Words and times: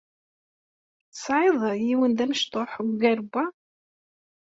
Tesɛiḍ 1.11 1.59
yiwen 1.87 2.11
d 2.17 2.19
amecṭuḥ 2.23 2.71
ugar 2.83 3.19
n 3.23 3.27
wa? 3.31 3.45